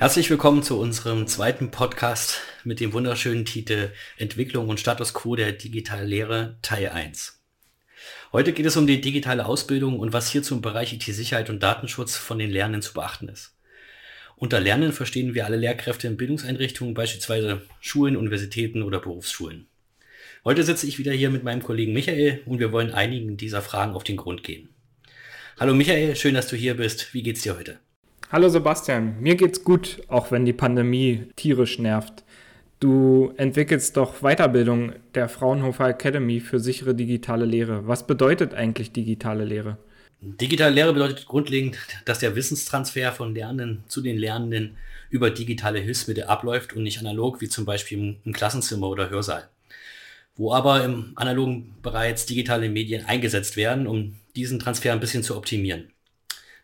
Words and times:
Herzlich 0.00 0.30
willkommen 0.30 0.62
zu 0.62 0.78
unserem 0.78 1.26
zweiten 1.26 1.72
Podcast 1.72 2.40
mit 2.62 2.78
dem 2.78 2.92
wunderschönen 2.92 3.44
Titel 3.44 3.90
Entwicklung 4.16 4.68
und 4.68 4.78
Status 4.78 5.12
quo 5.12 5.34
der 5.34 5.50
digitalen 5.50 6.06
Lehre 6.06 6.56
Teil 6.62 6.90
1. 6.90 7.42
Heute 8.30 8.52
geht 8.52 8.66
es 8.66 8.76
um 8.76 8.86
die 8.86 9.00
digitale 9.00 9.44
Ausbildung 9.44 9.98
und 9.98 10.12
was 10.12 10.30
hier 10.30 10.44
zum 10.44 10.62
Bereich 10.62 10.92
IT-Sicherheit 10.92 11.50
und 11.50 11.64
Datenschutz 11.64 12.14
von 12.14 12.38
den 12.38 12.48
Lernenden 12.48 12.82
zu 12.82 12.94
beachten 12.94 13.28
ist. 13.28 13.56
Unter 14.36 14.60
Lernen 14.60 14.92
verstehen 14.92 15.34
wir 15.34 15.46
alle 15.46 15.56
Lehrkräfte 15.56 16.06
in 16.06 16.16
Bildungseinrichtungen, 16.16 16.94
beispielsweise 16.94 17.62
Schulen, 17.80 18.16
Universitäten 18.16 18.84
oder 18.84 19.00
Berufsschulen. 19.00 19.66
Heute 20.44 20.62
sitze 20.62 20.86
ich 20.86 21.00
wieder 21.00 21.12
hier 21.12 21.30
mit 21.30 21.42
meinem 21.42 21.64
Kollegen 21.64 21.92
Michael 21.92 22.42
und 22.46 22.60
wir 22.60 22.70
wollen 22.70 22.92
einigen 22.92 23.36
dieser 23.36 23.62
Fragen 23.62 23.94
auf 23.94 24.04
den 24.04 24.16
Grund 24.16 24.44
gehen. 24.44 24.68
Hallo 25.58 25.74
Michael, 25.74 26.14
schön, 26.14 26.34
dass 26.34 26.46
du 26.46 26.54
hier 26.54 26.76
bist. 26.76 27.12
Wie 27.14 27.24
geht's 27.24 27.42
dir 27.42 27.58
heute? 27.58 27.80
Hallo 28.30 28.50
Sebastian, 28.50 29.18
mir 29.22 29.36
geht's 29.36 29.64
gut, 29.64 30.02
auch 30.08 30.30
wenn 30.30 30.44
die 30.44 30.52
Pandemie 30.52 31.28
tierisch 31.36 31.78
nervt. 31.78 32.24
Du 32.78 33.32
entwickelst 33.38 33.96
doch 33.96 34.20
Weiterbildung 34.20 34.92
der 35.14 35.30
Fraunhofer 35.30 35.88
Academy 35.88 36.38
für 36.40 36.60
sichere 36.60 36.94
digitale 36.94 37.46
Lehre. 37.46 37.88
Was 37.88 38.06
bedeutet 38.06 38.52
eigentlich 38.52 38.92
digitale 38.92 39.46
Lehre? 39.46 39.78
Digitale 40.20 40.74
Lehre 40.74 40.92
bedeutet 40.92 41.24
grundlegend, 41.24 41.78
dass 42.04 42.18
der 42.18 42.36
Wissenstransfer 42.36 43.12
von 43.12 43.34
Lernenden 43.34 43.84
zu 43.88 44.02
den 44.02 44.18
Lernenden 44.18 44.76
über 45.08 45.30
digitale 45.30 45.78
Hilfsmittel 45.78 46.24
abläuft 46.24 46.74
und 46.74 46.82
nicht 46.82 46.98
analog 46.98 47.40
wie 47.40 47.48
zum 47.48 47.64
Beispiel 47.64 48.18
im 48.22 48.32
Klassenzimmer 48.34 48.90
oder 48.90 49.08
Hörsaal. 49.08 49.48
Wo 50.36 50.52
aber 50.52 50.84
im 50.84 51.12
analogen 51.16 51.76
bereits 51.80 52.26
digitale 52.26 52.68
Medien 52.68 53.06
eingesetzt 53.06 53.56
werden, 53.56 53.86
um 53.86 54.16
diesen 54.36 54.58
Transfer 54.58 54.92
ein 54.92 55.00
bisschen 55.00 55.22
zu 55.22 55.34
optimieren. 55.34 55.90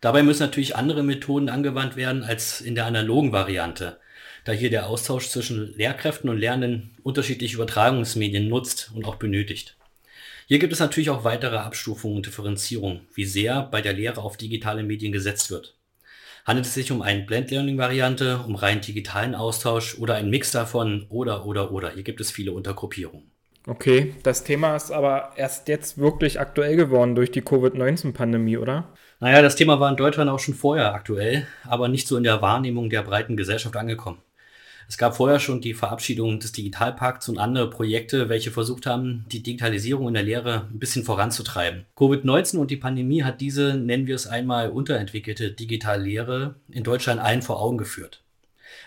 Dabei 0.04 0.22
müssen 0.22 0.42
natürlich 0.42 0.76
andere 0.76 1.02
Methoden 1.02 1.48
angewandt 1.48 1.96
werden 1.96 2.24
als 2.24 2.60
in 2.60 2.74
der 2.74 2.84
analogen 2.84 3.32
Variante, 3.32 3.96
da 4.44 4.52
hier 4.52 4.68
der 4.68 4.86
Austausch 4.86 5.30
zwischen 5.30 5.74
Lehrkräften 5.78 6.28
und 6.28 6.36
Lernenden 6.36 6.90
unterschiedliche 7.02 7.54
Übertragungsmedien 7.54 8.46
nutzt 8.46 8.90
und 8.94 9.06
auch 9.06 9.14
benötigt. 9.14 9.78
Hier 10.46 10.58
gibt 10.58 10.74
es 10.74 10.78
natürlich 10.78 11.08
auch 11.08 11.24
weitere 11.24 11.56
Abstufungen 11.56 12.18
und 12.18 12.26
Differenzierungen, 12.26 13.06
wie 13.14 13.24
sehr 13.24 13.62
bei 13.62 13.80
der 13.80 13.94
Lehre 13.94 14.20
auf 14.20 14.36
digitale 14.36 14.82
Medien 14.82 15.10
gesetzt 15.10 15.50
wird. 15.50 15.74
Handelt 16.44 16.66
es 16.66 16.74
sich 16.74 16.92
um 16.92 17.00
eine 17.00 17.22
Blend-Learning-Variante, 17.22 18.44
um 18.46 18.56
rein 18.56 18.82
digitalen 18.82 19.34
Austausch 19.34 19.96
oder 19.96 20.16
ein 20.16 20.28
Mix 20.28 20.50
davon 20.50 21.06
oder 21.08 21.46
oder 21.46 21.72
oder. 21.72 21.88
Hier 21.88 22.02
gibt 22.02 22.20
es 22.20 22.30
viele 22.30 22.52
Untergruppierungen. 22.52 23.30
Okay, 23.66 24.12
das 24.22 24.44
Thema 24.44 24.76
ist 24.76 24.90
aber 24.90 25.32
erst 25.36 25.68
jetzt 25.68 25.96
wirklich 25.96 26.38
aktuell 26.38 26.76
geworden 26.76 27.14
durch 27.14 27.30
die 27.30 27.40
Covid-19-Pandemie, 27.40 28.58
oder? 28.58 28.92
Naja, 29.20 29.42
das 29.42 29.56
Thema 29.56 29.80
war 29.80 29.90
in 29.90 29.96
Deutschland 29.96 30.30
auch 30.30 30.38
schon 30.38 30.54
vorher 30.54 30.92
aktuell, 30.92 31.46
aber 31.64 31.88
nicht 31.88 32.08
so 32.08 32.16
in 32.16 32.24
der 32.24 32.42
Wahrnehmung 32.42 32.90
der 32.90 33.02
breiten 33.02 33.36
Gesellschaft 33.36 33.76
angekommen. 33.76 34.18
Es 34.88 34.98
gab 34.98 35.16
vorher 35.16 35.40
schon 35.40 35.60
die 35.60 35.72
Verabschiedung 35.74 36.40
des 36.40 36.52
Digitalpakts 36.52 37.28
und 37.28 37.38
andere 37.38 37.70
Projekte, 37.70 38.28
welche 38.28 38.50
versucht 38.50 38.86
haben, 38.86 39.24
die 39.32 39.42
Digitalisierung 39.42 40.08
in 40.08 40.14
der 40.14 40.22
Lehre 40.22 40.68
ein 40.70 40.78
bisschen 40.78 41.04
voranzutreiben. 41.04 41.86
Covid-19 41.96 42.58
und 42.58 42.70
die 42.70 42.76
Pandemie 42.76 43.22
hat 43.22 43.40
diese, 43.40 43.74
nennen 43.74 44.06
wir 44.06 44.14
es 44.14 44.26
einmal, 44.26 44.70
unterentwickelte 44.70 45.52
Digitallehre 45.52 46.56
in 46.70 46.84
Deutschland 46.84 47.20
allen 47.20 47.42
vor 47.42 47.62
Augen 47.62 47.78
geführt. 47.78 48.20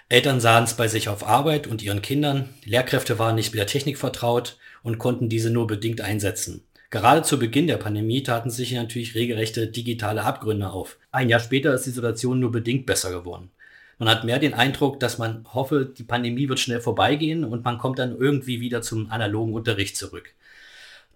Eltern 0.10 0.40
sahen 0.40 0.66
es 0.66 0.76
bei 0.76 0.88
sich 0.88 1.10
auf 1.10 1.28
Arbeit 1.28 1.68
und 1.68 1.82
ihren 1.82 2.02
Kindern, 2.02 2.50
Lehrkräfte 2.64 3.20
waren 3.20 3.36
nicht 3.36 3.52
mit 3.52 3.60
der 3.60 3.68
Technik 3.68 3.98
vertraut 3.98 4.58
und 4.84 5.00
konnten 5.00 5.30
diese 5.30 5.50
nur 5.50 5.68
bedingt 5.68 6.02
einsetzen. 6.02 6.64
Gerade 6.90 7.22
zu 7.22 7.38
Beginn 7.38 7.68
der 7.68 7.78
Pandemie 7.78 8.24
taten 8.24 8.50
sich 8.50 8.72
natürlich 8.72 9.14
regelrechte 9.14 9.68
digitale 9.68 10.24
Abgründe 10.24 10.70
auf. 10.70 10.98
Ein 11.12 11.28
Jahr 11.28 11.42
später 11.42 11.74
ist 11.74 11.86
die 11.86 11.92
Situation 11.92 12.40
nur 12.40 12.52
bedingt 12.52 12.86
besser 12.86 13.12
geworden. 13.12 13.52
Man 14.00 14.10
hat 14.10 14.24
mehr 14.24 14.40
den 14.40 14.54
Eindruck, 14.54 15.00
dass 15.00 15.18
man 15.18 15.46
hoffe, 15.54 15.92
die 15.98 16.04
Pandemie 16.04 16.48
wird 16.48 16.60
schnell 16.60 16.80
vorbeigehen 16.80 17.44
und 17.44 17.66
man 17.66 17.78
kommt 17.78 18.00
dann 18.00 18.16
irgendwie 18.16 18.62
wieder 18.62 18.82
zum 18.82 19.12
analogen 19.12 19.54
Unterricht 19.54 19.98
zurück. 19.98 20.34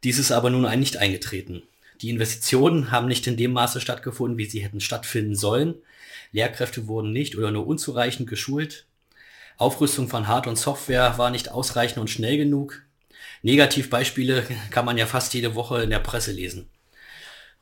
Dies 0.04 0.18
ist 0.18 0.32
aber 0.32 0.50
nun 0.50 0.68
nicht 0.80 0.98
eingetreten. 0.98 1.62
Die 2.02 2.10
Investitionen 2.10 2.92
haben 2.92 3.08
nicht 3.08 3.28
in 3.28 3.38
dem 3.38 3.54
Maße 3.54 3.80
stattgefunden, 3.80 4.40
wie 4.40 4.46
sie 4.46 4.64
hätten 4.64 4.82
stattfinden 4.82 5.36
sollen. 5.36 5.76
Lehrkräfte 6.32 6.88
wurden 6.88 7.14
nicht 7.14 7.38
oder 7.38 7.52
nur 7.52 7.68
unzureichend 7.68 8.28
geschult. 8.28 8.88
Aufrüstung 9.58 10.08
von 10.08 10.28
Hard- 10.28 10.48
und 10.48 10.58
Software 10.58 11.20
war 11.20 11.30
nicht 11.30 11.50
ausreichend 11.50 12.00
und 12.00 12.10
schnell 12.10 12.38
genug. 12.38 12.82
Negativbeispiele 13.44 14.44
kann 14.70 14.86
man 14.86 14.98
ja 14.98 15.06
fast 15.06 15.34
jede 15.34 15.56
Woche 15.56 15.84
in 15.84 15.90
der 15.90 16.00
Presse 16.00 16.32
lesen. 16.32 16.70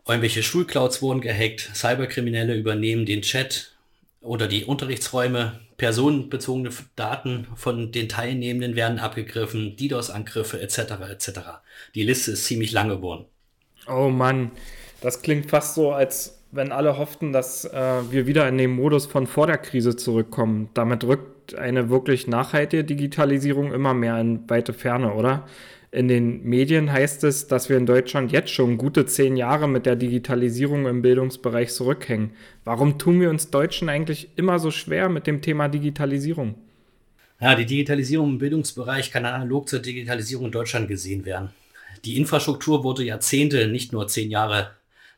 Irgendwelche 0.08 0.44
Schulclouds 0.44 1.02
wurden 1.02 1.22
gehackt, 1.22 1.70
Cyberkriminelle 1.74 2.56
übernehmen 2.56 3.06
den 3.06 3.22
Chat 3.22 3.76
oder 4.22 4.48
die 4.48 4.66
Unterrichtsräume, 4.66 5.60
personenbezogene 5.78 6.72
Daten 6.96 7.48
von 7.56 7.92
den 7.92 8.10
Teilnehmenden 8.10 8.76
werden 8.76 9.00
abgegriffen, 9.00 9.78
DDoS-Angriffe 9.78 10.62
etc. 10.62 10.80
etc. 11.10 11.30
Die 11.96 12.04
Liste 12.04 12.32
ist 12.32 12.46
ziemlich 12.46 12.72
lang 12.72 12.90
geworden. 12.90 13.26
Oh 13.88 14.10
Mann, 14.10 14.52
das 15.02 15.22
klingt 15.22 15.50
fast 15.50 15.76
so, 15.76 15.92
als 15.92 16.40
wenn 16.52 16.72
alle 16.72 16.98
hofften, 16.98 17.32
dass 17.32 17.66
äh, 17.66 18.02
wir 18.12 18.28
wieder 18.28 18.48
in 18.48 18.58
den 18.58 18.72
Modus 18.72 19.06
von 19.06 19.28
vor 19.28 19.48
der 19.48 19.58
Krise 19.58 19.96
zurückkommen. 19.96 20.70
Damit 20.74 21.04
rückt 21.04 21.39
eine 21.56 21.90
wirklich 21.90 22.28
nachhaltige 22.28 22.84
Digitalisierung 22.84 23.74
immer 23.74 23.94
mehr 23.94 24.20
in 24.20 24.50
weite 24.50 24.74
Ferne, 24.74 25.14
oder? 25.14 25.48
In 25.92 26.08
den 26.08 26.44
Medien 26.44 26.92
heißt 26.92 27.24
es, 27.24 27.48
dass 27.48 27.68
wir 27.68 27.78
in 27.78 27.88
Deutschland 27.88 28.32
jetzt 28.32 28.52
schon 28.52 28.78
gute 28.78 29.08
zehn 29.08 29.36
Jahre 29.36 29.68
mit 29.68 29.88
der 29.88 29.96
Digitalisierung 29.96 30.86
im 30.86 31.02
Bildungsbereich 31.02 31.74
zurückhängen. 31.74 32.32
Warum 32.64 33.00
tun 33.00 33.20
wir 33.20 33.32
uns 33.32 33.50
Deutschen 33.50 33.90
eigentlich 33.90 34.30
immer 34.36 34.60
so 34.60 34.70
schwer 34.70 35.10
mit 35.10 35.26
dem 35.26 35.42
Thema 35.42 35.68
Digitalisierung? 35.68 36.56
Ja, 37.42 37.56
die 37.56 37.66
Digitalisierung 37.66 38.32
im 38.32 38.38
Bildungsbereich 38.38 39.12
kann 39.12 39.26
analog 39.26 39.68
zur 39.68 39.80
Digitalisierung 39.80 40.46
in 40.46 40.52
Deutschland 40.52 40.88
gesehen 40.88 41.26
werden. 41.26 41.50
Die 42.06 42.18
Infrastruktur 42.18 42.84
wurde 42.84 43.04
Jahrzehnte, 43.04 43.68
nicht 43.68 43.92
nur 43.92 44.08
zehn 44.08 44.30
Jahre 44.30 44.72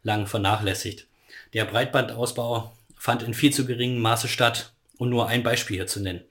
lang 0.04 0.26
vernachlässigt. 0.26 1.08
Der 1.54 1.66
Breitbandausbau 1.66 2.72
fand 2.96 3.24
in 3.24 3.34
viel 3.34 3.52
zu 3.52 3.66
geringem 3.66 4.02
Maße 4.02 4.30
statt, 4.30 4.72
um 5.02 5.10
nur 5.10 5.28
ein 5.28 5.42
Beispiel 5.42 5.78
hier 5.78 5.88
zu 5.88 6.00
nennen. 6.00 6.22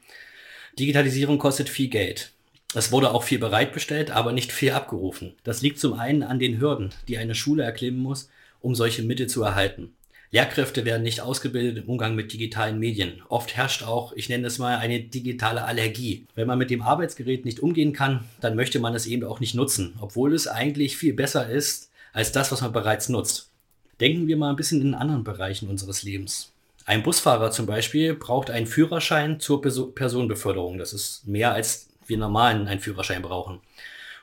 Digitalisierung 0.79 1.39
kostet 1.39 1.69
viel 1.69 1.89
Geld. 1.89 2.31
Es 2.73 2.93
wurde 2.93 3.11
auch 3.11 3.25
viel 3.25 3.41
bereitbestellt, 3.41 4.13
aber 4.13 4.31
nicht 4.31 4.53
viel 4.53 4.71
abgerufen. 4.71 5.35
Das 5.43 5.61
liegt 5.61 5.81
zum 5.81 5.95
einen 5.95 6.23
an 6.23 6.39
den 6.39 6.61
Hürden, 6.61 6.91
die 7.09 7.19
eine 7.19 7.35
Schule 7.35 7.65
erklimmen 7.65 8.01
muss, 8.01 8.31
um 8.61 8.77
solche 8.77 9.03
Mittel 9.03 9.27
zu 9.27 9.43
erhalten. 9.43 9.93
Lehrkräfte 10.31 10.85
werden 10.85 11.03
nicht 11.03 11.21
ausgebildet 11.21 11.83
im 11.83 11.91
Umgang 11.91 12.15
mit 12.15 12.33
digitalen 12.33 12.79
Medien. 12.79 13.21
Oft 13.29 13.57
herrscht 13.57 13.83
auch, 13.83 14.13
ich 14.13 14.29
nenne 14.29 14.47
es 14.47 14.59
mal, 14.59 14.77
eine 14.77 15.01
digitale 15.01 15.65
Allergie. 15.65 16.27
Wenn 16.37 16.47
man 16.47 16.59
mit 16.59 16.71
dem 16.71 16.83
Arbeitsgerät 16.83 17.45
nicht 17.45 17.59
umgehen 17.59 17.93
kann, 17.93 18.25
dann 18.41 18.55
möchte 18.55 18.79
man 18.79 18.95
es 18.95 19.07
eben 19.07 19.25
auch 19.25 19.41
nicht 19.41 19.57
nutzen, 19.57 19.97
obwohl 20.01 20.33
es 20.33 20.47
eigentlich 20.47 20.97
viel 20.97 21.15
besser 21.15 21.51
ist 21.51 21.91
als 22.13 22.31
das, 22.31 22.53
was 22.53 22.61
man 22.61 22.71
bereits 22.71 23.09
nutzt. 23.09 23.51
Denken 23.99 24.29
wir 24.29 24.37
mal 24.37 24.51
ein 24.51 24.57
bisschen 24.57 24.81
in 24.81 24.95
anderen 24.95 25.25
Bereichen 25.25 25.69
unseres 25.69 26.05
Lebens. 26.05 26.53
Ein 26.87 27.03
Busfahrer 27.03 27.51
zum 27.51 27.67
Beispiel 27.67 28.15
braucht 28.15 28.51
einen 28.51 28.67
Führerschein 28.67 29.39
zur 29.39 29.61
Personenbeförderung. 29.61 30.79
Das 30.79 30.93
ist 30.93 31.27
mehr 31.27 31.53
als 31.53 31.89
wir 32.07 32.19
normalen 32.19 32.67
einen 32.69 32.81
Führerschein 32.81 33.23
brauchen, 33.23 33.61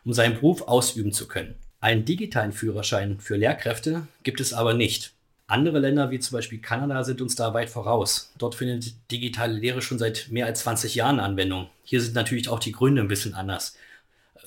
um 0.03 0.13
seinen 0.13 0.35
Beruf 0.35 0.63
ausüben 0.63 1.13
zu 1.13 1.28
können. 1.28 1.56
Einen 1.79 2.06
digitalen 2.06 2.51
Führerschein 2.51 3.19
für 3.19 3.38
Lehrkräfte 3.38 4.07
gibt 4.23 4.41
es 4.41 4.53
aber 4.53 4.73
nicht. 4.73 5.13
Andere 5.46 5.79
Länder 5.79 6.12
wie 6.12 6.19
zum 6.19 6.35
Beispiel 6.35 6.59
Kanada 6.59 7.03
sind 7.06 7.22
uns 7.22 7.35
da 7.35 7.53
weit 7.53 7.69
voraus. 7.69 8.34
Dort 8.38 8.56
findet 8.56 8.94
digitale 9.12 9.53
Lehre 9.53 9.81
schon 9.81 9.97
seit 9.97 10.28
mehr 10.29 10.46
als 10.46 10.62
20 10.62 10.96
Jahren 10.96 11.22
Anwendung. 11.22 11.69
Hier 11.84 12.01
sind 12.01 12.16
natürlich 12.16 12.50
auch 12.50 12.59
die 12.59 12.73
Gründe 12.73 13.01
ein 13.01 13.07
bisschen 13.07 13.34
anders. 13.34 13.78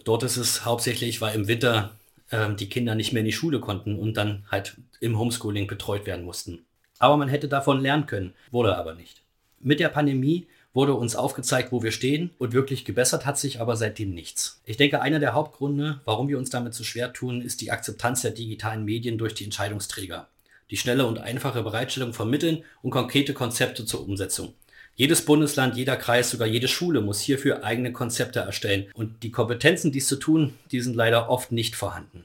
Dort 0.04 0.24
ist 0.24 0.36
es 0.36 0.66
hauptsächlich, 0.66 1.22
weil 1.22 1.34
im 1.34 1.48
Winter 1.48 1.96
ähm, 2.30 2.56
die 2.56 2.68
Kinder 2.68 2.94
nicht 2.94 3.12
mehr 3.12 3.20
in 3.20 3.26
die 3.26 3.32
Schule 3.32 3.60
konnten 3.60 3.98
und 3.98 4.18
dann 4.18 4.44
halt 4.50 4.76
im 5.00 5.18
Homeschooling 5.18 5.66
betreut 5.66 6.04
werden 6.04 6.24
mussten. 6.24 6.66
Aber 7.00 7.16
man 7.16 7.28
hätte 7.28 7.48
davon 7.48 7.80
lernen 7.80 8.06
können, 8.06 8.34
wurde 8.52 8.76
aber 8.76 8.94
nicht. 8.94 9.22
Mit 9.58 9.80
der 9.80 9.88
Pandemie 9.88 10.46
wurde 10.72 10.94
uns 10.94 11.16
aufgezeigt, 11.16 11.72
wo 11.72 11.82
wir 11.82 11.90
stehen 11.90 12.30
und 12.38 12.52
wirklich 12.52 12.84
gebessert 12.84 13.26
hat 13.26 13.38
sich 13.38 13.60
aber 13.60 13.74
seitdem 13.74 14.14
nichts. 14.14 14.60
Ich 14.64 14.76
denke, 14.76 15.00
einer 15.00 15.18
der 15.18 15.32
Hauptgründe, 15.32 16.00
warum 16.04 16.28
wir 16.28 16.38
uns 16.38 16.50
damit 16.50 16.74
so 16.74 16.84
schwer 16.84 17.12
tun, 17.12 17.42
ist 17.42 17.60
die 17.62 17.72
Akzeptanz 17.72 18.22
der 18.22 18.30
digitalen 18.30 18.84
Medien 18.84 19.18
durch 19.18 19.34
die 19.34 19.44
Entscheidungsträger. 19.44 20.28
Die 20.70 20.76
schnelle 20.76 21.06
und 21.06 21.18
einfache 21.18 21.62
Bereitstellung 21.62 22.12
von 22.12 22.30
Mitteln 22.30 22.64
und 22.82 22.90
konkrete 22.90 23.34
Konzepte 23.34 23.84
zur 23.84 24.06
Umsetzung. 24.06 24.54
Jedes 24.94 25.24
Bundesland, 25.24 25.76
jeder 25.76 25.96
Kreis, 25.96 26.30
sogar 26.30 26.46
jede 26.46 26.68
Schule 26.68 27.00
muss 27.00 27.20
hierfür 27.20 27.64
eigene 27.64 27.92
Konzepte 27.92 28.40
erstellen. 28.40 28.90
Und 28.92 29.22
die 29.22 29.30
Kompetenzen, 29.30 29.90
dies 29.90 30.06
zu 30.06 30.16
tun, 30.16 30.54
die 30.70 30.80
sind 30.82 30.94
leider 30.94 31.30
oft 31.30 31.50
nicht 31.50 31.74
vorhanden. 31.74 32.24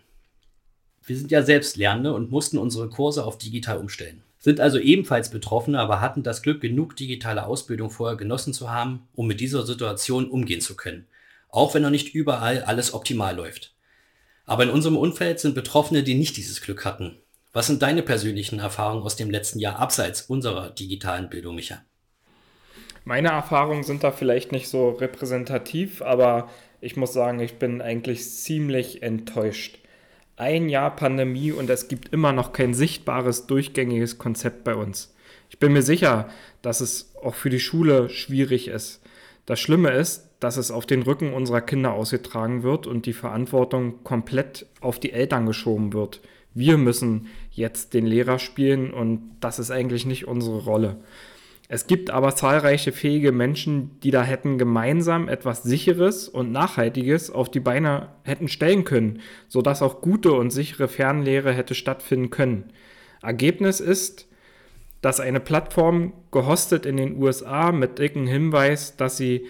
Wir 1.04 1.18
sind 1.18 1.32
ja 1.32 1.42
selbst 1.42 1.78
Lernende 1.78 2.14
und 2.14 2.30
mussten 2.30 2.58
unsere 2.58 2.90
Kurse 2.90 3.24
auf 3.24 3.38
digital 3.38 3.78
umstellen. 3.78 4.25
Sind 4.46 4.60
also 4.60 4.78
ebenfalls 4.78 5.32
Betroffene, 5.32 5.80
aber 5.80 6.02
hatten 6.02 6.22
das 6.22 6.44
Glück, 6.44 6.62
genug 6.62 6.96
digitale 6.96 7.48
Ausbildung 7.48 7.90
vorher 7.90 8.16
genossen 8.16 8.54
zu 8.54 8.70
haben, 8.70 9.08
um 9.16 9.26
mit 9.26 9.40
dieser 9.40 9.66
Situation 9.66 10.30
umgehen 10.30 10.62
zu 10.62 10.76
können. 10.76 11.08
Auch 11.50 11.74
wenn 11.74 11.82
noch 11.82 11.90
nicht 11.90 12.14
überall 12.14 12.62
alles 12.62 12.94
optimal 12.94 13.36
läuft. 13.36 13.74
Aber 14.46 14.62
in 14.62 14.70
unserem 14.70 14.98
Umfeld 14.98 15.40
sind 15.40 15.56
Betroffene, 15.56 16.04
die 16.04 16.14
nicht 16.14 16.38
dieses 16.38 16.62
Glück 16.62 16.86
hatten. 16.86 17.18
Was 17.54 17.66
sind 17.66 17.82
deine 17.82 18.04
persönlichen 18.04 18.60
Erfahrungen 18.60 19.02
aus 19.02 19.16
dem 19.16 19.32
letzten 19.32 19.58
Jahr 19.58 19.80
abseits 19.80 20.22
unserer 20.22 20.70
digitalen 20.70 21.28
Bildung, 21.28 21.56
Micha? 21.56 21.82
Meine 23.04 23.30
Erfahrungen 23.30 23.82
sind 23.82 24.04
da 24.04 24.12
vielleicht 24.12 24.52
nicht 24.52 24.68
so 24.70 24.90
repräsentativ, 24.90 26.04
aber 26.04 26.52
ich 26.82 26.96
muss 26.96 27.14
sagen, 27.14 27.40
ich 27.40 27.56
bin 27.56 27.82
eigentlich 27.82 28.30
ziemlich 28.30 29.02
enttäuscht. 29.02 29.80
Ein 30.38 30.68
Jahr 30.68 30.94
Pandemie 30.96 31.54
und 31.54 31.70
es 31.70 31.88
gibt 31.88 32.12
immer 32.12 32.34
noch 32.34 32.52
kein 32.52 32.74
sichtbares, 32.74 33.48
durchgängiges 33.48 34.18
Konzept 34.18 34.66
bei 34.66 34.76
uns. 34.76 35.16
Ich 35.50 35.60
bin 35.60 35.72
mir 35.72 35.82
sicher, 35.82 36.30
dass 36.62 36.82
es 36.82 37.14
auch 37.24 37.36
für 37.36 37.50
die 37.50 37.62
Schule 37.62 38.10
schwierig 38.10 38.68
ist. 38.68 39.02
Das 39.46 39.62
Schlimme 39.62 39.92
ist, 39.92 40.30
dass 40.42 40.58
es 40.58 40.72
auf 40.72 40.86
den 40.86 41.04
Rücken 41.04 41.34
unserer 41.34 41.62
Kinder 41.62 41.94
ausgetragen 41.94 42.64
wird 42.64 42.86
und 42.86 43.06
die 43.06 43.14
Verantwortung 43.14 44.04
komplett 44.04 44.66
auf 44.82 45.00
die 45.00 45.14
Eltern 45.14 45.46
geschoben 45.46 45.94
wird. 45.94 46.20
Wir 46.54 46.78
müssen 46.78 47.28
jetzt 47.52 47.94
den 47.94 48.06
Lehrer 48.06 48.38
spielen 48.38 48.94
und 48.94 49.38
das 49.40 49.60
ist 49.60 49.72
eigentlich 49.72 50.06
nicht 50.06 50.28
unsere 50.28 50.64
Rolle. 50.64 50.98
Es 51.68 51.88
gibt 51.88 52.12
aber 52.12 52.36
zahlreiche 52.36 52.92
fähige 52.92 53.32
Menschen, 53.32 54.00
die 54.02 54.12
da 54.12 54.24
hätten 54.24 54.58
gemeinsam 54.58 55.28
etwas 55.28 55.64
Sicheres 55.64 56.30
und 56.30 56.52
Nachhaltiges 56.52 57.32
auf 57.32 57.50
die 57.50 57.60
Beine 57.60 58.10
hätten 58.24 58.48
stellen 58.48 58.84
können, 58.84 59.22
sodass 59.48 59.82
auch 59.82 60.02
gute 60.02 60.34
und 60.34 60.52
sichere 60.52 60.88
Fernlehre 60.88 61.54
hätte 61.54 61.74
stattfinden 61.74 62.30
können. 62.30 62.72
Ergebnis 63.24 63.80
ist, 63.80 64.28
dass 65.02 65.20
eine 65.20 65.40
Plattform 65.40 66.14
gehostet 66.32 66.86
in 66.86 66.98
den 66.98 67.22
USA 67.22 67.72
mit 67.72 67.98
dicken 67.98 68.28
Hinweis, 68.28 68.96
dass 68.96 69.18
sie 69.18 69.48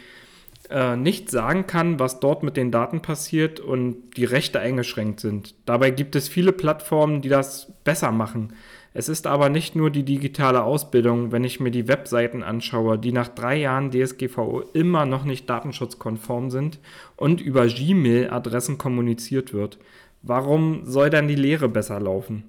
äh, 0.69 0.95
nicht 0.95 1.29
sagen 1.29 1.67
kann, 1.67 1.99
was 1.99 2.19
dort 2.19 2.43
mit 2.43 2.57
den 2.57 2.71
Daten 2.71 3.01
passiert 3.01 3.59
und 3.59 4.11
die 4.17 4.25
Rechte 4.25 4.59
eingeschränkt 4.59 5.19
sind. 5.19 5.55
Dabei 5.65 5.91
gibt 5.91 6.15
es 6.15 6.27
viele 6.27 6.51
Plattformen, 6.51 7.21
die 7.21 7.29
das 7.29 7.71
besser 7.83 8.11
machen. 8.11 8.53
Es 8.97 9.09
ist 9.09 9.27
aber 9.27 9.49
nicht 9.49 9.75
nur 9.75 9.91
die 9.91 10.03
digitale 10.03 10.63
Ausbildung, 10.63 11.33
wenn 11.33 11.43
ich 11.43 11.59
mir 11.59 11.71
die 11.71 11.89
Webseiten 11.89 12.43
anschaue, 12.43 12.97
die 12.97 13.11
nach 13.11 13.27
drei 13.27 13.57
Jahren 13.57 13.91
DSGVO 13.91 14.61
immer 14.73 15.05
noch 15.05 15.25
nicht 15.25 15.49
datenschutzkonform 15.49 16.49
sind 16.49 16.79
und 17.17 17.41
über 17.41 17.67
Gmail-Adressen 17.67 18.77
kommuniziert 18.77 19.53
wird. 19.53 19.79
Warum 20.21 20.85
soll 20.85 21.09
dann 21.09 21.27
die 21.27 21.35
Lehre 21.35 21.67
besser 21.67 21.99
laufen? 21.99 22.45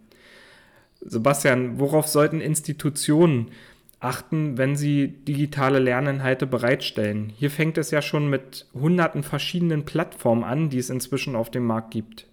Sebastian, 1.00 1.80
worauf 1.80 2.06
sollten 2.06 2.40
Institutionen 2.40 3.48
achten, 4.06 4.56
wenn 4.58 4.76
sie 4.76 5.08
digitale 5.08 5.78
Lerninhalte 5.78 6.46
bereitstellen? 6.46 7.32
Hier 7.36 7.50
fängt 7.50 7.78
es 7.78 7.90
ja 7.90 8.02
schon 8.02 8.30
mit 8.30 8.66
hunderten 8.72 9.22
verschiedenen 9.22 9.84
Plattformen 9.84 10.44
an, 10.44 10.70
die 10.70 10.78
es 10.78 10.90
inzwischen 10.90 11.36
auf 11.36 11.50
dem 11.50 11.66
Markt 11.66 11.90
gibt. 11.90 12.26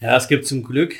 Ja, 0.00 0.16
es 0.16 0.28
gibt 0.28 0.46
zum 0.46 0.62
Glück 0.62 0.94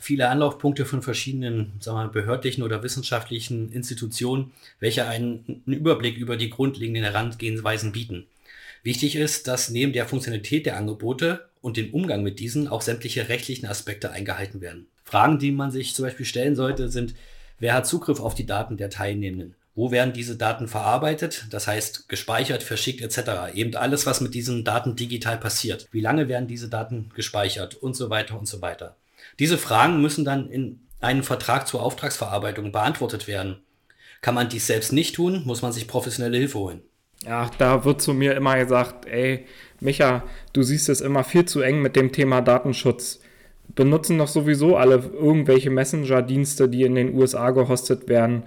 viele 0.00 0.28
Anlaufpunkte 0.28 0.84
von 0.84 1.02
verschiedenen 1.02 1.72
sagen 1.80 1.98
wir, 1.98 2.22
behördlichen 2.22 2.62
oder 2.62 2.82
wissenschaftlichen 2.82 3.70
Institutionen, 3.72 4.52
welche 4.80 5.06
einen, 5.06 5.62
einen 5.66 5.76
Überblick 5.76 6.16
über 6.16 6.36
die 6.36 6.50
grundlegenden 6.50 7.04
Herangehensweisen 7.04 7.92
bieten. 7.92 8.26
Wichtig 8.82 9.16
ist, 9.16 9.46
dass 9.46 9.70
neben 9.70 9.92
der 9.92 10.06
Funktionalität 10.06 10.66
der 10.66 10.76
Angebote 10.76 11.48
und 11.60 11.76
dem 11.76 11.92
Umgang 11.92 12.22
mit 12.22 12.38
diesen 12.40 12.66
auch 12.66 12.82
sämtliche 12.82 13.28
rechtlichen 13.28 13.66
Aspekte 13.66 14.10
eingehalten 14.10 14.60
werden. 14.60 14.86
Fragen, 15.04 15.38
die 15.38 15.52
man 15.52 15.70
sich 15.70 15.94
zum 15.94 16.06
Beispiel 16.06 16.26
stellen 16.26 16.56
sollte, 16.56 16.88
sind, 16.88 17.14
wer 17.58 17.74
hat 17.74 17.86
Zugriff 17.86 18.20
auf 18.20 18.34
die 18.34 18.46
Daten 18.46 18.78
der 18.78 18.88
Teilnehmenden? 18.88 19.54
Wo 19.74 19.90
werden 19.90 20.12
diese 20.12 20.36
Daten 20.36 20.68
verarbeitet? 20.68 21.46
Das 21.50 21.66
heißt 21.66 22.08
gespeichert, 22.08 22.62
verschickt 22.62 23.02
etc. 23.02 23.54
Eben 23.54 23.76
alles, 23.76 24.04
was 24.06 24.20
mit 24.20 24.34
diesen 24.34 24.64
Daten 24.64 24.96
digital 24.96 25.38
passiert. 25.38 25.88
Wie 25.92 26.00
lange 26.00 26.28
werden 26.28 26.48
diese 26.48 26.68
Daten 26.68 27.10
gespeichert 27.14 27.76
und 27.76 27.94
so 27.94 28.10
weiter 28.10 28.38
und 28.38 28.46
so 28.46 28.60
weiter. 28.60 28.96
Diese 29.38 29.58
Fragen 29.58 30.00
müssen 30.00 30.24
dann 30.24 30.50
in 30.50 30.80
einem 31.00 31.22
Vertrag 31.22 31.66
zur 31.66 31.82
Auftragsverarbeitung 31.82 32.72
beantwortet 32.72 33.26
werden. 33.26 33.62
Kann 34.20 34.34
man 34.34 34.48
dies 34.48 34.66
selbst 34.66 34.92
nicht 34.92 35.14
tun, 35.14 35.42
muss 35.46 35.62
man 35.62 35.72
sich 35.72 35.88
professionelle 35.88 36.36
Hilfe 36.36 36.58
holen. 36.58 36.82
Ja, 37.24 37.50
da 37.58 37.84
wird 37.84 38.00
zu 38.00 38.14
mir 38.14 38.34
immer 38.34 38.58
gesagt, 38.58 39.06
ey, 39.06 39.46
Micha, 39.80 40.24
du 40.52 40.62
siehst 40.62 40.88
es 40.88 41.00
immer 41.00 41.24
viel 41.24 41.44
zu 41.44 41.60
eng 41.60 41.82
mit 41.82 41.96
dem 41.96 42.12
Thema 42.12 42.40
Datenschutz. 42.40 43.20
Benutzen 43.74 44.18
doch 44.18 44.28
sowieso 44.28 44.76
alle 44.76 44.96
irgendwelche 44.96 45.70
Messenger-Dienste, 45.70 46.68
die 46.68 46.82
in 46.82 46.94
den 46.94 47.14
USA 47.14 47.50
gehostet 47.50 48.08
werden. 48.08 48.44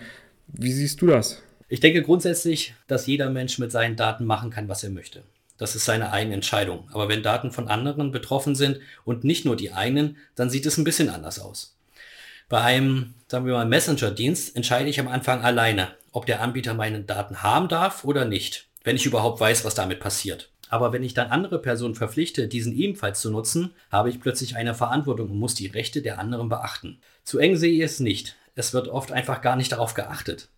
Wie 0.53 0.71
siehst 0.71 1.01
du 1.01 1.07
das? 1.07 1.41
Ich 1.67 1.79
denke 1.79 2.03
grundsätzlich, 2.03 2.75
dass 2.87 3.07
jeder 3.07 3.31
Mensch 3.31 3.57
mit 3.57 3.71
seinen 3.71 3.95
Daten 3.95 4.25
machen 4.25 4.51
kann, 4.51 4.69
was 4.69 4.83
er 4.83 4.91
möchte. 4.91 5.23
Das 5.57 5.75
ist 5.75 5.85
seine 5.85 6.11
eigene 6.11 6.35
Entscheidung. 6.35 6.87
Aber 6.91 7.09
wenn 7.09 7.23
Daten 7.23 7.51
von 7.51 7.67
anderen 7.67 8.11
betroffen 8.11 8.53
sind 8.53 8.79
und 9.03 9.23
nicht 9.23 9.45
nur 9.45 9.55
die 9.55 9.73
eigenen, 9.73 10.17
dann 10.35 10.51
sieht 10.51 10.67
es 10.67 10.77
ein 10.77 10.83
bisschen 10.83 11.09
anders 11.09 11.39
aus. 11.39 11.75
Bei 12.49 12.61
einem, 12.61 13.15
sagen 13.27 13.47
wir 13.47 13.53
mal, 13.53 13.65
Messenger-Dienst 13.65 14.55
entscheide 14.55 14.89
ich 14.89 14.99
am 14.99 15.07
Anfang 15.07 15.41
alleine, 15.41 15.87
ob 16.11 16.27
der 16.27 16.41
Anbieter 16.41 16.75
meine 16.75 17.01
Daten 17.01 17.41
haben 17.41 17.67
darf 17.67 18.03
oder 18.03 18.25
nicht, 18.25 18.67
wenn 18.83 18.95
ich 18.95 19.07
überhaupt 19.07 19.39
weiß, 19.39 19.65
was 19.65 19.73
damit 19.73 19.99
passiert. 19.99 20.51
Aber 20.69 20.93
wenn 20.93 21.03
ich 21.03 21.15
dann 21.15 21.31
andere 21.31 21.59
Personen 21.59 21.95
verpflichte, 21.95 22.47
diesen 22.47 22.75
ebenfalls 22.75 23.21
zu 23.21 23.31
nutzen, 23.31 23.73
habe 23.91 24.09
ich 24.09 24.19
plötzlich 24.19 24.55
eine 24.55 24.75
Verantwortung 24.75 25.31
und 25.31 25.39
muss 25.39 25.55
die 25.55 25.67
Rechte 25.67 26.03
der 26.03 26.19
anderen 26.19 26.49
beachten. 26.49 26.99
Zu 27.23 27.39
eng 27.39 27.55
sehe 27.55 27.73
ich 27.73 27.81
es 27.81 27.99
nicht. 27.99 28.35
Es 28.55 28.73
wird 28.73 28.87
oft 28.87 29.11
einfach 29.11 29.41
gar 29.41 29.55
nicht 29.55 29.71
darauf 29.71 29.93
geachtet. 29.93 30.49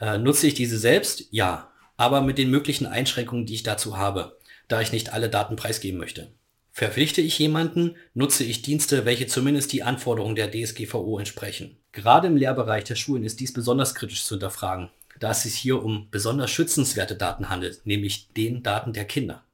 Äh, 0.00 0.18
nutze 0.18 0.46
ich 0.46 0.54
diese 0.54 0.78
selbst? 0.78 1.24
Ja, 1.30 1.72
aber 1.96 2.20
mit 2.22 2.38
den 2.38 2.50
möglichen 2.50 2.86
Einschränkungen, 2.86 3.46
die 3.46 3.54
ich 3.54 3.62
dazu 3.62 3.98
habe, 3.98 4.38
da 4.68 4.80
ich 4.80 4.92
nicht 4.92 5.12
alle 5.12 5.28
Daten 5.28 5.56
preisgeben 5.56 5.98
möchte. 5.98 6.32
Verpflichte 6.72 7.20
ich 7.20 7.38
jemanden, 7.38 7.96
nutze 8.14 8.44
ich 8.44 8.62
Dienste, 8.62 9.04
welche 9.04 9.26
zumindest 9.26 9.72
die 9.72 9.82
Anforderungen 9.82 10.36
der 10.36 10.50
DSGVO 10.50 11.18
entsprechen. 11.18 11.76
Gerade 11.92 12.28
im 12.28 12.36
Lehrbereich 12.36 12.84
der 12.84 12.94
Schulen 12.94 13.24
ist 13.24 13.40
dies 13.40 13.52
besonders 13.52 13.94
kritisch 13.94 14.24
zu 14.24 14.34
hinterfragen, 14.36 14.88
da 15.18 15.32
es 15.32 15.42
sich 15.42 15.54
hier 15.54 15.82
um 15.82 16.08
besonders 16.10 16.50
schützenswerte 16.50 17.16
Daten 17.16 17.50
handelt, 17.50 17.84
nämlich 17.84 18.32
den 18.32 18.62
Daten 18.62 18.92
der 18.92 19.04
Kinder. 19.04 19.44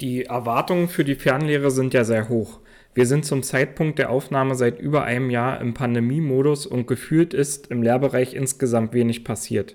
Die 0.00 0.24
Erwartungen 0.24 0.88
für 0.88 1.04
die 1.04 1.14
Fernlehre 1.14 1.70
sind 1.70 1.94
ja 1.94 2.04
sehr 2.04 2.28
hoch. 2.28 2.60
Wir 2.94 3.06
sind 3.06 3.24
zum 3.24 3.42
Zeitpunkt 3.42 3.98
der 3.98 4.10
Aufnahme 4.10 4.54
seit 4.54 4.78
über 4.78 5.02
einem 5.02 5.28
Jahr 5.28 5.60
im 5.60 5.74
Pandemiemodus 5.74 6.64
und 6.64 6.86
gefühlt 6.86 7.34
ist 7.34 7.66
im 7.66 7.82
Lehrbereich 7.82 8.34
insgesamt 8.34 8.94
wenig 8.94 9.24
passiert. 9.24 9.74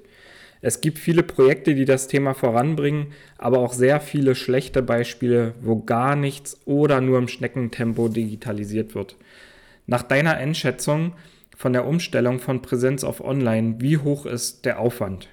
Es 0.61 0.81
gibt 0.81 0.99
viele 0.99 1.23
Projekte, 1.23 1.75
die 1.75 1.85
das 1.85 2.07
Thema 2.07 2.33
voranbringen, 2.33 3.07
aber 3.37 3.59
auch 3.59 3.73
sehr 3.73 3.99
viele 3.99 4.35
schlechte 4.35 4.81
Beispiele, 4.81 5.53
wo 5.61 5.81
gar 5.81 6.15
nichts 6.15 6.59
oder 6.65 7.01
nur 7.01 7.17
im 7.17 7.27
Schneckentempo 7.27 8.07
digitalisiert 8.07 8.95
wird. 8.95 9.15
Nach 9.85 10.03
deiner 10.03 10.35
Einschätzung 10.35 11.13
von 11.55 11.73
der 11.73 11.85
Umstellung 11.85 12.39
von 12.39 12.61
Präsenz 12.61 13.03
auf 13.03 13.21
Online, 13.21 13.75
wie 13.79 13.97
hoch 13.97 14.25
ist 14.25 14.65
der 14.65 14.79
Aufwand? 14.79 15.27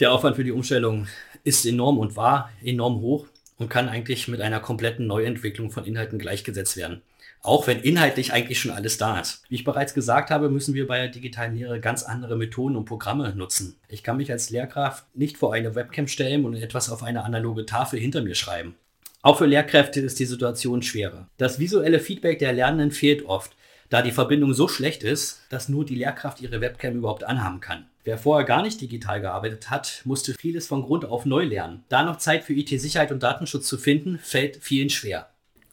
Der 0.00 0.12
Aufwand 0.12 0.36
für 0.36 0.44
die 0.44 0.52
Umstellung 0.52 1.06
ist 1.44 1.64
enorm 1.66 1.98
und 1.98 2.16
war 2.16 2.50
enorm 2.62 3.00
hoch 3.00 3.26
und 3.58 3.68
kann 3.68 3.88
eigentlich 3.88 4.28
mit 4.28 4.40
einer 4.40 4.60
kompletten 4.60 5.06
Neuentwicklung 5.06 5.70
von 5.70 5.84
Inhalten 5.84 6.18
gleichgesetzt 6.18 6.76
werden. 6.76 7.02
Auch 7.42 7.66
wenn 7.66 7.80
inhaltlich 7.80 8.32
eigentlich 8.32 8.58
schon 8.58 8.72
alles 8.72 8.98
da 8.98 9.20
ist. 9.20 9.42
Wie 9.48 9.54
ich 9.54 9.64
bereits 9.64 9.94
gesagt 9.94 10.30
habe, 10.30 10.48
müssen 10.48 10.74
wir 10.74 10.86
bei 10.86 10.98
der 10.98 11.08
digitalen 11.08 11.54
Lehre 11.54 11.80
ganz 11.80 12.02
andere 12.02 12.36
Methoden 12.36 12.76
und 12.76 12.86
Programme 12.86 13.32
nutzen. 13.36 13.76
Ich 13.88 14.02
kann 14.02 14.16
mich 14.16 14.32
als 14.32 14.50
Lehrkraft 14.50 15.04
nicht 15.14 15.38
vor 15.38 15.54
eine 15.54 15.74
Webcam 15.74 16.08
stellen 16.08 16.44
und 16.44 16.54
etwas 16.54 16.90
auf 16.90 17.02
eine 17.02 17.24
analoge 17.24 17.64
Tafel 17.64 18.00
hinter 18.00 18.22
mir 18.22 18.34
schreiben. 18.34 18.74
Auch 19.22 19.38
für 19.38 19.46
Lehrkräfte 19.46 20.00
ist 20.00 20.18
die 20.18 20.24
Situation 20.24 20.82
schwerer. 20.82 21.28
Das 21.36 21.58
visuelle 21.58 22.00
Feedback 22.00 22.38
der 22.38 22.52
Lernenden 22.52 22.90
fehlt 22.90 23.24
oft, 23.26 23.56
da 23.88 24.02
die 24.02 24.12
Verbindung 24.12 24.54
so 24.54 24.68
schlecht 24.68 25.02
ist, 25.02 25.42
dass 25.50 25.68
nur 25.68 25.84
die 25.84 25.94
Lehrkraft 25.94 26.40
ihre 26.40 26.60
Webcam 26.60 26.96
überhaupt 26.96 27.24
anhaben 27.24 27.60
kann. 27.60 27.86
Wer 28.04 28.18
vorher 28.18 28.46
gar 28.46 28.62
nicht 28.62 28.80
digital 28.80 29.20
gearbeitet 29.20 29.68
hat, 29.70 30.02
musste 30.04 30.34
vieles 30.34 30.66
von 30.66 30.82
Grund 30.82 31.04
auf 31.04 31.26
neu 31.26 31.44
lernen. 31.44 31.84
Da 31.88 32.04
noch 32.04 32.18
Zeit 32.18 32.44
für 32.44 32.52
IT-Sicherheit 32.52 33.10
und 33.10 33.22
Datenschutz 33.22 33.66
zu 33.66 33.78
finden, 33.78 34.18
fällt 34.22 34.58
vielen 34.58 34.90
schwer. 34.90 35.28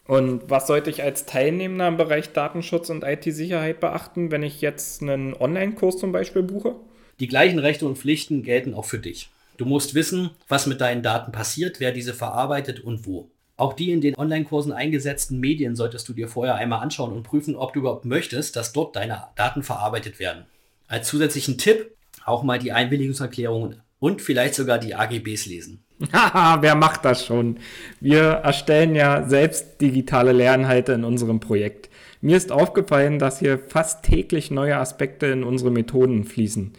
Und 0.05 0.49
was 0.49 0.67
sollte 0.67 0.89
ich 0.89 1.01
als 1.03 1.25
Teilnehmer 1.25 1.87
im 1.87 1.97
Bereich 1.97 2.33
Datenschutz 2.33 2.89
und 2.89 3.03
IT-Sicherheit 3.03 3.79
beachten, 3.79 4.31
wenn 4.31 4.43
ich 4.43 4.61
jetzt 4.61 5.01
einen 5.01 5.33
Online-Kurs 5.33 5.97
zum 5.97 6.11
Beispiel 6.11 6.43
buche? 6.43 6.75
Die 7.19 7.27
gleichen 7.27 7.59
Rechte 7.59 7.85
und 7.85 7.97
Pflichten 7.97 8.43
gelten 8.43 8.73
auch 8.73 8.85
für 8.85 8.99
dich. 8.99 9.29
Du 9.57 9.65
musst 9.65 9.93
wissen, 9.93 10.31
was 10.47 10.65
mit 10.65 10.81
deinen 10.81 11.03
Daten 11.03 11.31
passiert, 11.31 11.79
wer 11.79 11.91
diese 11.91 12.13
verarbeitet 12.13 12.79
und 12.79 13.05
wo. 13.05 13.29
Auch 13.55 13.73
die 13.73 13.91
in 13.91 14.01
den 14.01 14.17
Online-Kursen 14.17 14.71
eingesetzten 14.71 15.39
Medien 15.39 15.75
solltest 15.75 16.09
du 16.09 16.13
dir 16.13 16.27
vorher 16.27 16.55
einmal 16.55 16.81
anschauen 16.81 17.13
und 17.13 17.23
prüfen, 17.23 17.55
ob 17.55 17.73
du 17.73 17.81
überhaupt 17.81 18.05
möchtest, 18.05 18.55
dass 18.55 18.73
dort 18.73 18.95
deine 18.95 19.25
Daten 19.35 19.61
verarbeitet 19.61 20.19
werden. 20.19 20.45
Als 20.87 21.07
zusätzlichen 21.07 21.57
Tipp, 21.57 21.95
auch 22.25 22.43
mal 22.43 22.57
die 22.57 22.71
Einwilligungserklärungen 22.71 23.81
und 23.99 24.21
vielleicht 24.21 24.55
sogar 24.55 24.79
die 24.79 24.95
AGBs 24.95 25.45
lesen. 25.45 25.83
Haha, 26.11 26.57
wer 26.61 26.75
macht 26.75 27.05
das 27.05 27.25
schon? 27.25 27.57
Wir 27.99 28.23
erstellen 28.23 28.95
ja 28.95 29.27
selbst 29.27 29.79
digitale 29.81 30.31
Lernhalte 30.31 30.93
in 30.93 31.03
unserem 31.03 31.39
Projekt. 31.39 31.89
Mir 32.21 32.37
ist 32.37 32.51
aufgefallen, 32.51 33.19
dass 33.19 33.39
hier 33.39 33.59
fast 33.59 34.03
täglich 34.03 34.49
neue 34.49 34.77
Aspekte 34.77 35.27
in 35.27 35.43
unsere 35.43 35.71
Methoden 35.71 36.23
fließen. 36.23 36.73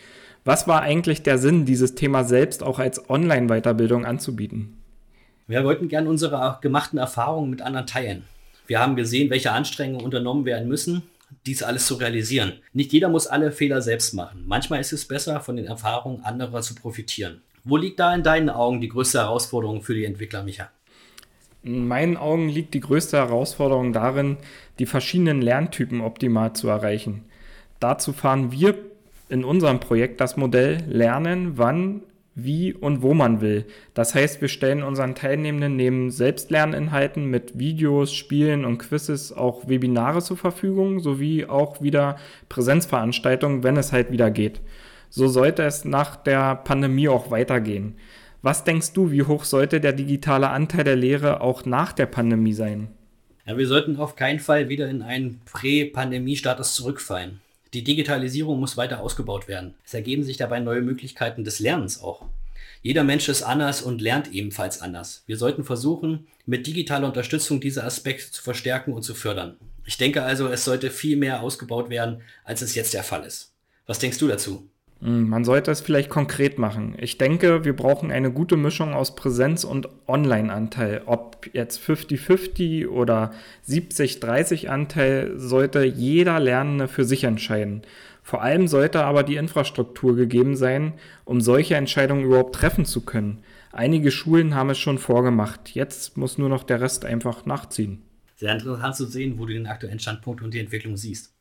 Was 0.45 0.69
war 0.69 0.83
eigentlich 0.83 1.23
der 1.23 1.39
Sinn, 1.39 1.65
dieses 1.65 1.95
Thema 1.95 2.25
selbst 2.25 2.63
auch 2.63 2.79
als 2.79 3.09
Online-Weiterbildung 3.09 4.05
anzubieten? 4.05 4.84
Wir 5.47 5.65
wollten 5.65 5.89
gern 5.89 6.07
unsere 6.07 6.59
gemachten 6.63 6.99
Erfahrungen 6.99 7.51
mit 7.51 7.61
anderen 7.61 7.87
teilen. 7.87 8.25
Wir 8.67 8.81
haben 8.81 8.97
gesehen, 8.97 9.29
welche 9.29 9.53
Anstrengungen 9.53 10.05
unternommen 10.05 10.47
werden 10.47 10.69
müssen, 10.69 11.03
dies 11.47 11.63
alles 11.63 11.87
zu 11.87 11.97
realisieren. 11.97 12.55
Nicht 12.73 12.93
jeder 12.93 13.09
muss 13.09 13.27
alle 13.27 13.53
Fehler 13.53 13.83
selbst 13.83 14.15
machen. 14.15 14.45
Manchmal 14.47 14.81
ist 14.81 14.93
es 14.93 15.05
besser, 15.05 15.41
von 15.41 15.57
den 15.57 15.67
Erfahrungen 15.67 16.25
anderer 16.25 16.63
zu 16.63 16.75
profitieren. 16.75 17.43
Wo 17.65 17.77
liegt 17.77 18.01
da 18.01 18.15
in 18.15 18.23
deinen 18.23 18.51
Augen 18.51 18.81
die 18.81 18.89
größte 18.89 19.19
Herausforderung 19.19 19.83
für 19.83 19.95
die 19.95 20.05
Entwickler, 20.05 20.43
Micha? 20.43 20.71
In 21.63 21.89
meinen 21.89 22.17
Augen 22.17 22.49
liegt 22.49 22.75
die 22.75 22.81
größte 22.81 23.17
Herausforderung 23.17 23.93
darin, 23.93 24.37
die 24.79 24.87
verschiedenen 24.87 25.41
Lerntypen 25.41 26.01
optimal 26.01 26.53
zu 26.53 26.69
erreichen. 26.69 27.25
Dazu 27.81 28.13
fahren 28.13 28.53
wir 28.53 28.77
in 29.31 29.45
unserem 29.45 29.81
Projekt 29.81 30.21
das 30.21 30.37
Modell 30.37 30.83
Lernen, 30.87 31.57
wann, 31.57 32.03
wie 32.35 32.73
und 32.73 33.03
wo 33.03 33.15
man 33.15 33.41
will. 33.41 33.65
Das 33.95 34.15
heißt, 34.15 34.41
wir 34.41 34.49
stellen 34.49 34.83
unseren 34.83 35.15
Teilnehmenden 35.15 35.77
neben 35.77 36.11
Selbstlerninhalten 36.11 37.27
mit 37.27 37.59
Videos, 37.59 38.13
Spielen 38.13 38.65
und 38.65 38.79
Quizzes 38.79 39.33
auch 39.33 39.69
Webinare 39.69 40.21
zur 40.21 40.37
Verfügung, 40.37 41.01
sowie 41.01 41.47
auch 41.47 41.81
wieder 41.81 42.17
Präsenzveranstaltungen, 42.49 43.63
wenn 43.63 43.77
es 43.77 43.93
halt 43.93 44.11
wieder 44.11 44.31
geht. 44.31 44.61
So 45.11 45.29
sollte 45.29 45.63
es 45.63 45.85
nach 45.85 46.17
der 46.17 46.57
Pandemie 46.57 47.09
auch 47.09 47.31
weitergehen. 47.31 47.97
Was 48.43 48.65
denkst 48.65 48.93
du, 48.93 49.11
wie 49.11 49.23
hoch 49.23 49.45
sollte 49.45 49.81
der 49.81 49.93
digitale 49.93 50.51
Anteil 50.51 50.85
der 50.85 50.97
Lehre 50.97 51.41
auch 51.41 51.65
nach 51.65 51.93
der 51.93 52.07
Pandemie 52.07 52.53
sein? 52.53 52.89
Ja, 53.47 53.57
wir 53.57 53.67
sollten 53.67 53.97
auf 53.97 54.17
keinen 54.17 54.41
Fall 54.41 54.69
wieder 54.69 54.89
in 54.89 55.03
einen 55.03 55.41
Prä-Pandemie-Status 55.45 56.75
zurückfallen. 56.75 57.41
Die 57.75 57.83
Digitalisierung 57.83 58.61
muss 58.61 58.77
weiter 58.77 59.01
ausgebaut 59.01 59.49
werden. 59.49 59.75
Es 59.85 59.95
ergeben 59.95 60.23
sich 60.23 60.37
dabei 60.37 60.61
neue 60.61 60.81
Möglichkeiten 60.81 61.43
des 61.43 61.59
Lernens 61.59 62.01
auch. 62.01 62.25
Jeder 62.83 63.03
Mensch 63.03 63.29
ist 63.29 63.43
anders 63.43 63.83
und 63.83 64.01
lernt 64.01 64.33
ebenfalls 64.33 64.81
anders. 64.81 65.25
Wir 65.27 65.37
sollten 65.37 65.65
versuchen, 65.65 66.29
mit 66.47 66.69
digitaler 66.69 67.09
Unterstützung 67.09 67.61
diese 67.61 67.83
Aspekte 67.83 68.31
zu 68.31 68.45
verstärken 68.45 68.93
und 68.93 69.03
zu 69.03 69.13
fördern. 69.13 69.57
Ich 69.85 69.97
denke 69.97 70.23
also, 70.23 70.47
es 70.47 70.65
sollte 70.65 70.89
viel 70.89 71.17
mehr 71.17 71.43
ausgebaut 71.43 71.91
werden, 71.91 72.23
als 72.45 72.63
es 72.63 72.77
jetzt 72.77 72.95
der 72.95 73.03
Fall 73.03 73.25
ist. 73.25 73.53
Was 73.87 73.99
denkst 73.99 74.19
du 74.19 74.29
dazu? 74.29 74.69
Hm, 75.05 75.29
man 75.29 75.45
sollte 75.45 75.71
es 75.71 75.83
vielleicht 75.83 76.09
konkret 76.09 76.59
machen. 76.59 76.95
Ich 76.97 77.19
denke, 77.19 77.65
wir 77.65 77.77
brauchen 77.77 78.11
eine 78.11 78.33
gute 78.33 78.57
Mischung 78.57 78.95
aus 78.95 79.15
Präsenz- 79.15 79.65
und 79.65 79.91
Online-Anteil. 80.09 81.03
Ob 81.05 81.47
jetzt 81.53 81.79
50-50 81.79 82.89
oder 82.89 83.33
70-30 83.69 84.69
Anteil, 84.69 85.33
sollte 85.37 85.85
jeder 85.85 86.41
Lernende 86.41 86.89
für 86.89 87.05
sich 87.05 87.25
entscheiden. 87.25 87.83
Vor 88.23 88.41
allem 88.43 88.67
sollte 88.67 89.05
aber 89.05 89.23
die 89.25 89.37
Infrastruktur 89.37 90.17
gegeben 90.17 90.57
sein, 90.57 90.95
um 91.27 91.43
solche 91.43 91.75
Entscheidungen 91.75 92.25
überhaupt 92.25 92.55
treffen 92.55 92.87
zu 92.87 93.03
können. 93.03 93.41
Einige 93.73 94.11
Schulen 94.11 94.55
haben 94.55 94.71
es 94.71 94.79
schon 94.79 94.97
vorgemacht. 94.97 95.75
Jetzt 95.75 96.17
muss 96.17 96.39
nur 96.39 96.49
noch 96.49 96.65
der 96.65 96.81
Rest 96.81 97.05
einfach 97.05 97.45
nachziehen. 97.45 98.01
Sehr 98.37 98.55
interessant 98.55 98.97
zu 98.97 99.05
sehen, 99.05 99.39
wo 99.39 99.45
du 99.45 99.53
den 99.53 99.67
aktuellen 99.67 100.01
Standpunkt 100.01 100.41
und 100.43 100.55
die 100.55 100.61
Entwicklung 100.61 100.97
siehst. 100.97 101.34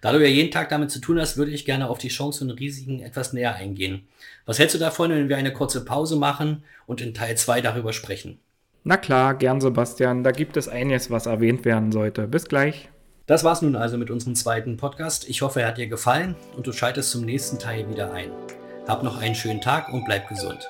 Da 0.00 0.12
du 0.12 0.18
ja 0.18 0.28
jeden 0.28 0.50
Tag 0.50 0.68
damit 0.68 0.90
zu 0.90 1.00
tun 1.00 1.20
hast, 1.20 1.36
würde 1.36 1.50
ich 1.50 1.64
gerne 1.64 1.88
auf 1.88 1.98
die 1.98 2.08
Chancen 2.08 2.50
und 2.50 2.58
Risiken 2.58 3.00
etwas 3.00 3.32
näher 3.32 3.54
eingehen. 3.54 4.06
Was 4.44 4.58
hältst 4.58 4.74
du 4.74 4.78
davon, 4.78 5.10
wenn 5.10 5.28
wir 5.28 5.36
eine 5.36 5.52
kurze 5.52 5.84
Pause 5.84 6.16
machen 6.16 6.62
und 6.86 7.00
in 7.00 7.14
Teil 7.14 7.36
2 7.36 7.60
darüber 7.60 7.92
sprechen? 7.92 8.38
Na 8.84 8.96
klar, 8.96 9.34
gern 9.34 9.60
Sebastian, 9.60 10.22
da 10.22 10.30
gibt 10.30 10.56
es 10.56 10.68
einiges, 10.68 11.10
was 11.10 11.26
erwähnt 11.26 11.64
werden 11.64 11.90
sollte. 11.90 12.28
Bis 12.28 12.46
gleich. 12.46 12.88
Das 13.26 13.42
war's 13.42 13.62
nun 13.62 13.74
also 13.74 13.98
mit 13.98 14.10
unserem 14.10 14.36
zweiten 14.36 14.76
Podcast. 14.76 15.28
Ich 15.28 15.42
hoffe, 15.42 15.62
er 15.62 15.68
hat 15.68 15.78
dir 15.78 15.88
gefallen 15.88 16.36
und 16.56 16.66
du 16.66 16.72
schaltest 16.72 17.10
zum 17.10 17.24
nächsten 17.24 17.58
Teil 17.58 17.88
wieder 17.90 18.12
ein. 18.12 18.30
Hab 18.86 19.02
noch 19.02 19.20
einen 19.20 19.34
schönen 19.34 19.60
Tag 19.60 19.92
und 19.92 20.04
bleib 20.04 20.28
gesund. 20.28 20.68